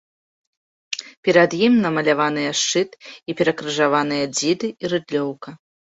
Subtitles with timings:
[1.27, 5.49] Перад ім намаляваныя шчыт і перакрыжаваныя дзіды і рыдлёўка.